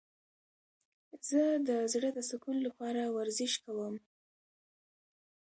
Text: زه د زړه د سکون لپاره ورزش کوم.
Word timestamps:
زه 1.27 1.41
د 1.67 1.69
زړه 1.93 2.09
د 2.17 2.19
سکون 2.29 2.57
لپاره 2.67 3.01
ورزش 3.17 3.53
کوم. 3.63 3.95